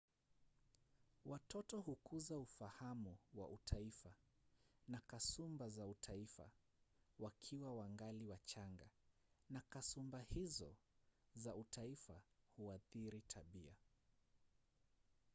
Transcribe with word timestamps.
watoto 1.25 1.81
hukuza 1.81 2.39
ufahamu 2.39 3.17
wa 3.33 3.47
utaifa 3.47 4.13
na 4.87 5.01
kasumba 5.07 5.69
za 5.69 5.85
utaifa 5.87 6.49
wakiwa 7.19 7.75
wangali 7.75 8.25
wachanga 8.25 8.89
na 9.49 9.61
kasumba 9.69 10.19
hizo 10.21 10.75
za 11.35 11.55
utaifa 11.55 12.21
huathiri 12.57 13.21
tabia 13.21 13.75